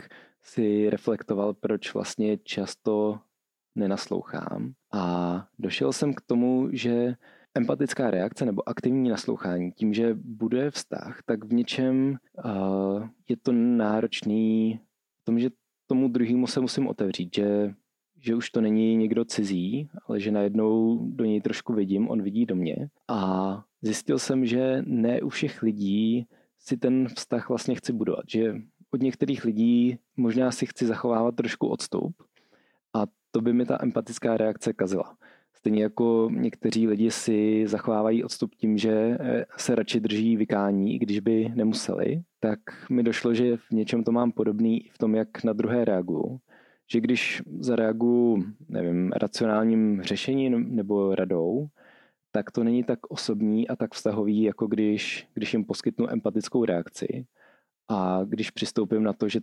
[0.42, 3.20] si reflektoval, proč vlastně často
[3.74, 4.72] nenaslouchám.
[4.92, 7.14] A došel jsem k tomu, že
[7.54, 13.52] empatická reakce nebo aktivní naslouchání, tím, že buduje vztah, tak v něčem uh, je to
[13.52, 14.80] náročný
[15.22, 15.50] v tom, že
[15.86, 17.74] tomu druhému se musím otevřít, že,
[18.20, 22.46] že už to není někdo cizí, ale že najednou do něj trošku vidím, on vidí
[22.46, 22.88] do mě.
[23.08, 26.26] A zjistil jsem, že ne u všech lidí
[26.58, 28.54] si ten vztah vlastně chci budovat, že
[28.90, 32.22] od některých lidí možná si chci zachovávat trošku odstup
[32.94, 35.16] a to by mi ta empatická reakce kazila.
[35.64, 40.98] Stejně jako někteří lidi si zachovávají odstup tím, že eh, se radši drží vykání, i
[40.98, 42.58] když by nemuseli, tak
[42.90, 46.40] mi došlo, že v něčem to mám podobný v tom, jak na druhé reaguju.
[46.92, 51.66] Že když zareaguju, nevím, racionálním řešením nebo radou,
[52.32, 57.26] tak to není tak osobní a tak vztahový, jako když, když jim poskytnu empatickou reakci.
[57.88, 59.40] A když přistoupím na to, že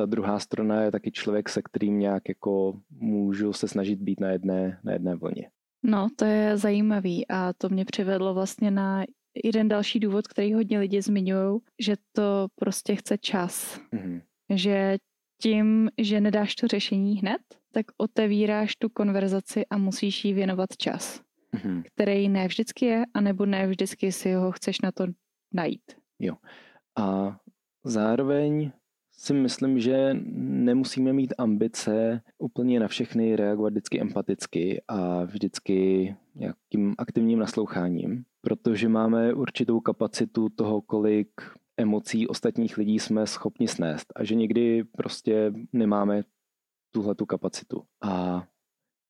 [0.00, 4.28] ta druhá strana je taky člověk, se kterým nějak jako můžu se snažit být na
[4.28, 5.50] jedné, na jedné vlně.
[5.82, 9.04] No, to je zajímavý a to mě přivedlo vlastně na
[9.44, 13.80] jeden další důvod, který hodně lidi zmiňují, že to prostě chce čas.
[13.92, 14.22] Mm-hmm.
[14.54, 14.98] Že
[15.42, 21.20] tím, že nedáš to řešení hned, tak otevíráš tu konverzaci a musíš jí věnovat čas,
[21.54, 21.82] mm-hmm.
[21.94, 25.06] který ne vždycky je, anebo ne vždycky si ho chceš na to
[25.54, 25.92] najít.
[26.18, 26.34] Jo.
[26.98, 27.36] A
[27.84, 28.72] zároveň
[29.20, 36.94] si myslím, že nemusíme mít ambice úplně na všechny reagovat vždycky empaticky a vždycky nějakým
[36.98, 41.28] aktivním nasloucháním, protože máme určitou kapacitu toho, kolik
[41.76, 46.22] emocí ostatních lidí jsme schopni snést a že někdy prostě nemáme
[46.90, 47.82] tuhle tu kapacitu.
[48.02, 48.44] A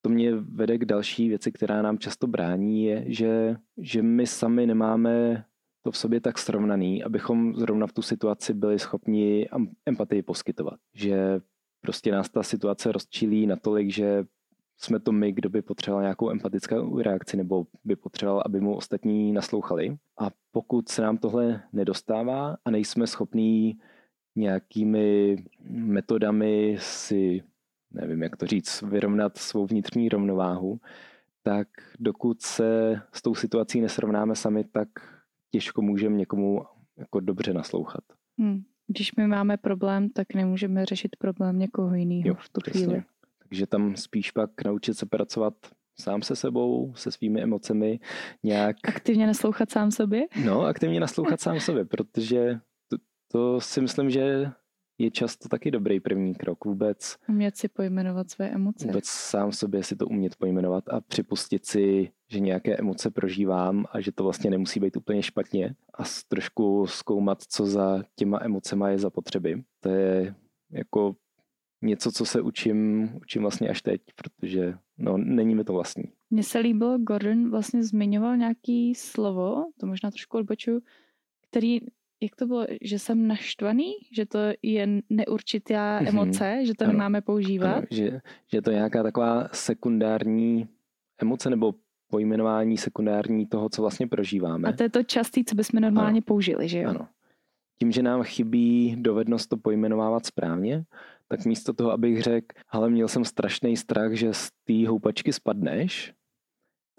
[0.02, 4.66] to mě vede k další věci, která nám často brání, je, že, že my sami
[4.66, 5.44] nemáme
[5.82, 9.48] to v sobě tak srovnaný, abychom zrovna v tu situaci byli schopni
[9.86, 10.80] empatii poskytovat.
[10.94, 11.40] Že
[11.80, 14.24] prostě nás ta situace rozčílí natolik, že
[14.76, 19.32] jsme to my, kdo by potřeboval nějakou empatickou reakci nebo by potřeboval, aby mu ostatní
[19.32, 19.96] naslouchali.
[20.18, 23.78] A pokud se nám tohle nedostává a nejsme schopní
[24.36, 25.36] nějakými
[25.70, 27.42] metodami si,
[27.90, 30.80] nevím jak to říct, vyrovnat svou vnitřní rovnováhu,
[31.42, 34.88] tak dokud se s tou situací nesrovnáme sami, tak
[35.50, 36.62] těžko můžeme někomu
[36.96, 38.04] jako dobře naslouchat.
[38.38, 38.62] Hmm.
[38.86, 42.84] Když my máme problém, tak nemůžeme řešit problém někoho jiného v tu přesně.
[42.84, 43.02] chvíli.
[43.38, 45.54] Takže tam spíš pak naučit se pracovat
[46.00, 48.00] sám se sebou, se svými emocemi,
[48.42, 48.76] nějak...
[48.84, 50.22] Aktivně naslouchat sám sobě?
[50.44, 52.58] No, aktivně naslouchat sám sobě, protože
[52.88, 52.96] to,
[53.32, 54.50] to si myslím, že
[55.00, 56.64] je často taky dobrý první krok.
[56.64, 57.16] Vůbec...
[57.28, 58.86] Umět si pojmenovat své emoce.
[58.86, 64.00] Vůbec sám sobě si to umět pojmenovat a připustit si, že nějaké emoce prožívám a
[64.00, 68.98] že to vlastně nemusí být úplně špatně a trošku zkoumat, co za těma emocema je
[68.98, 69.62] zapotřeby.
[69.80, 70.34] To je
[70.70, 71.16] jako
[71.82, 76.04] něco, co se učím, učím vlastně až teď, protože no, není mi to vlastní.
[76.30, 80.80] Mně se líbilo, Gordon vlastně zmiňoval nějaký slovo, to možná trošku odboču,
[81.50, 81.80] který,
[82.20, 86.08] jak to bylo, že jsem naštvaný, že to je neurčitá mm-hmm.
[86.08, 86.92] emoce, že to ano.
[86.92, 87.76] nemáme používat.
[87.76, 88.20] Ano, že,
[88.52, 90.68] že to je nějaká taková sekundární
[91.22, 91.74] emoce nebo
[92.10, 94.68] pojmenování sekundární toho, co vlastně prožíváme.
[94.68, 96.24] A to je to častý, co bychom normálně ano.
[96.26, 96.90] použili, že jo?
[96.90, 97.08] Ano.
[97.78, 100.84] Tím, že nám chybí dovednost to pojmenovávat správně,
[101.28, 106.12] tak místo toho, abych řekl, ale měl jsem strašný strach, že z té houpačky spadneš,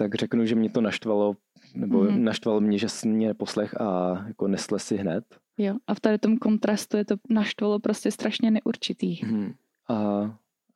[0.01, 1.35] tak řeknu, že mě to naštvalo,
[1.75, 2.19] nebo mm-hmm.
[2.19, 5.25] naštvalo mě, že jsi mě neposlech a jako nesle si hned.
[5.57, 9.25] Jo, a v tady tom kontrastu je to naštvalo prostě strašně neurčitý.
[9.25, 9.53] Mm.
[9.89, 9.95] A,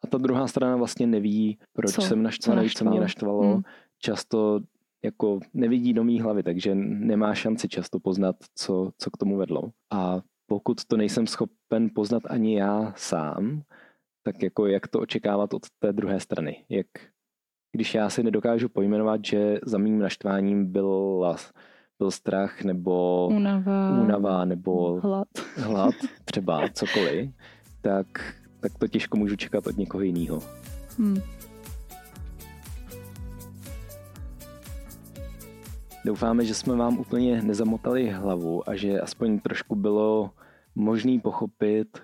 [0.01, 2.01] a ta druhá strana vlastně neví, proč co?
[2.01, 3.43] jsem naštvaný, co, co mě naštvalo.
[3.43, 3.63] Mm.
[3.99, 4.59] Často
[5.03, 9.71] jako nevidí do mý hlavy, takže nemá šanci často poznat, co, co k tomu vedlo.
[9.91, 13.61] A pokud to nejsem schopen poznat ani já sám,
[14.23, 16.65] tak jako jak to očekávat od té druhé strany.
[16.69, 16.87] Jak,
[17.75, 21.25] když já si nedokážu pojmenovat, že za mým naštváním byl,
[21.99, 25.27] byl strach nebo unava, unava nebo hlad.
[25.55, 27.31] hlad, třeba cokoliv,
[27.81, 28.07] tak,
[28.59, 30.43] tak to těžko můžu čekat od někoho jiného.
[30.97, 31.17] Hmm.
[36.05, 40.31] Doufáme, že jsme vám úplně nezamotali hlavu a že aspoň trošku bylo
[40.75, 41.97] možný pochopit,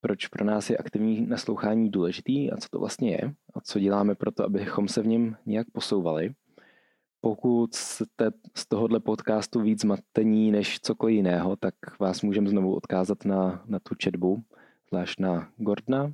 [0.00, 4.14] proč pro nás je aktivní naslouchání důležitý a co to vlastně je a co děláme
[4.14, 6.34] pro to, abychom se v něm nějak posouvali.
[7.20, 13.24] Pokud jste z tohohle podcastu víc matení než cokoliv jiného, tak vás můžeme znovu odkázat
[13.24, 14.42] na, na tu četbu,
[14.88, 16.12] zvlášť na Gordna.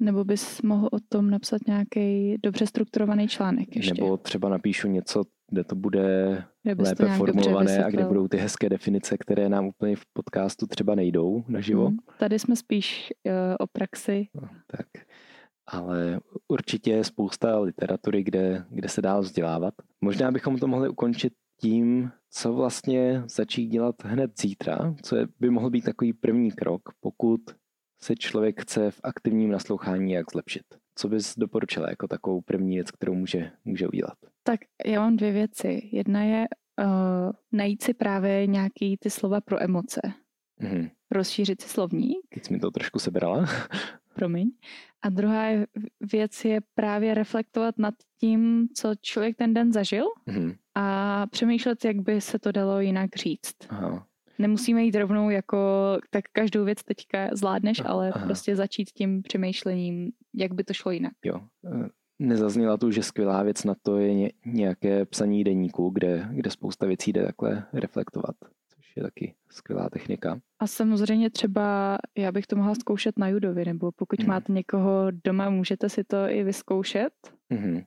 [0.00, 4.02] Nebo bys mohl o tom napsat nějaký dobře strukturovaný článek ještě.
[4.02, 6.44] Nebo třeba napíšu něco, kde to bude
[6.78, 11.44] lépe formulované a kde budou ty hezké definice, které nám úplně v podcastu třeba nejdou
[11.48, 11.86] naživo.
[11.86, 11.98] Hmm.
[12.18, 14.28] Tady jsme spíš uh, o praxi.
[14.34, 14.86] No, tak.
[15.70, 19.74] Ale určitě je spousta literatury, kde, kde se dá vzdělávat.
[20.00, 25.50] Možná bychom to mohli ukončit tím, co vlastně začít dělat hned zítra, co je, by
[25.50, 27.40] mohl být takový první krok, pokud
[28.02, 30.62] se člověk chce v aktivním naslouchání jak zlepšit.
[30.94, 34.14] Co bys doporučila jako takovou první věc, kterou může, může udělat?
[34.42, 35.88] Tak já mám dvě věci.
[35.92, 36.46] Jedna je
[36.78, 40.00] uh, najít si právě nějaký ty slova pro emoce.
[40.60, 40.90] Mm-hmm.
[41.10, 42.18] Rozšířit si slovník.
[42.34, 43.46] Teď jsi mi to trošku sebrala.
[44.18, 44.50] Promiň.
[45.02, 45.44] A druhá
[46.12, 50.56] věc je právě reflektovat nad tím, co člověk ten den zažil mm-hmm.
[50.74, 53.56] a přemýšlet, jak by se to dalo jinak říct.
[53.68, 54.06] Aha.
[54.38, 55.58] Nemusíme jít rovnou jako,
[56.10, 58.26] tak každou věc teďka zvládneš, ale Aha.
[58.26, 61.12] prostě začít tím přemýšlením, jak by to šlo jinak.
[61.24, 61.40] Jo,
[62.18, 67.12] nezazněla tu, že skvělá věc na to je nějaké psaní deníku, kde, kde spousta věcí
[67.12, 68.36] jde takhle reflektovat,
[68.98, 70.40] je taky skvělá technika.
[70.58, 74.28] A samozřejmě třeba, já bych to mohla zkoušet na judovi, nebo pokud hmm.
[74.28, 77.12] máte někoho doma, můžete si to i vyzkoušet.
[77.50, 77.82] Hmm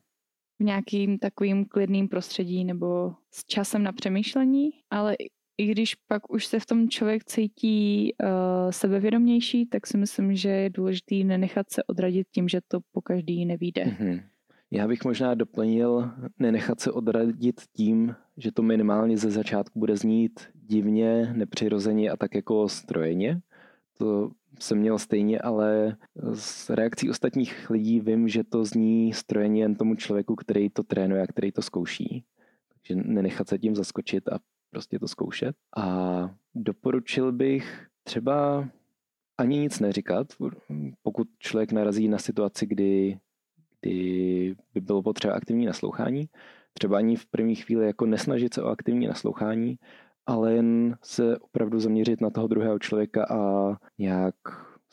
[0.62, 5.16] v nějakým takovým klidným prostředí nebo s časem na přemýšlení, ale
[5.58, 8.30] i když pak už se v tom člověk cítí uh,
[8.72, 13.46] sebevědomější, tak si myslím, že je důležité nenechat se odradit tím, že to po každý
[13.46, 13.84] nevíde.
[13.84, 14.22] Mm-hmm.
[14.72, 20.40] Já bych možná doplnil nenechat se odradit tím, že to minimálně ze začátku bude znít
[20.72, 23.40] divně, nepřirozeně a tak jako strojeně.
[23.98, 25.98] To jsem měl stejně, ale
[26.34, 31.22] z reakcí ostatních lidí vím, že to zní strojeně jen tomu člověku, který to trénuje
[31.22, 32.24] a který to zkouší.
[32.74, 35.56] Takže nenechat se tím zaskočit a prostě to zkoušet.
[35.78, 35.86] A
[36.56, 38.70] doporučil bych třeba
[39.38, 40.28] ani nic neříkat,
[41.02, 43.20] pokud člověk narazí na situaci, kdy,
[43.82, 46.30] kdy by bylo potřeba aktivní naslouchání.
[46.74, 49.76] Třeba ani v první chvíli jako nesnažit se o aktivní naslouchání,
[50.26, 54.36] ale jen se opravdu zaměřit na toho druhého člověka a nějak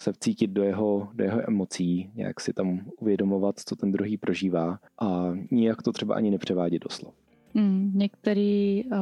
[0.00, 4.78] se vcítit do jeho, do jeho emocí, nějak si tam uvědomovat, co ten druhý prožívá
[5.00, 7.14] a nijak to třeba ani nepřevádět do slov.
[7.54, 8.98] Mm, některý, uh,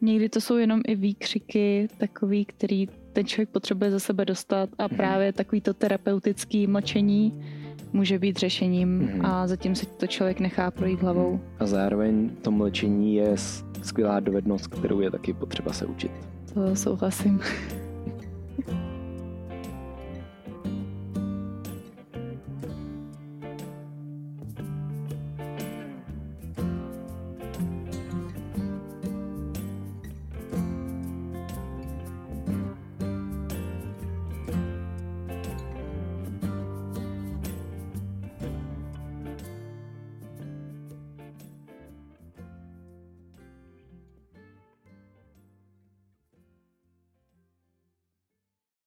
[0.00, 4.88] někdy to jsou jenom i výkřiky takový, který ten člověk potřebuje za sebe dostat a
[4.88, 4.96] mm.
[4.96, 7.44] právě takový to terapeutický mlčení
[7.92, 9.26] může být řešením mm.
[9.26, 11.40] a zatím se to člověk nechá projít hlavou.
[11.58, 13.34] A zároveň to mlčení je
[13.82, 16.12] skvělá dovednost, kterou je taky potřeba se učit.
[16.54, 17.40] To souhlasím.